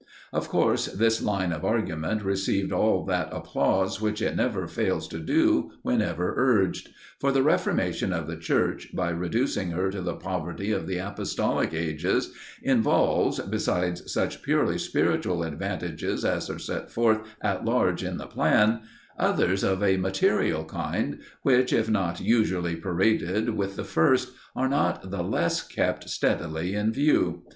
[0.33, 5.19] Of course, this line of argument received all that applause which it never fails to
[5.19, 6.89] do whenever urged.
[7.19, 11.75] For the reformation of the Church, by reducing her to the poverty of the apostolic
[11.75, 12.33] ages,
[12.63, 18.79] involves, besides such purely spiritual advantages as are set forth at large in the plan,
[19.19, 25.11] others of a material kind, which, if not usually paraded with the first, are not
[25.11, 27.43] the less kept steadily in view.